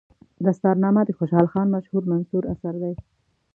[0.45, 2.93] دستارنامه د خوشحال خان مشهور منثور اثر دی.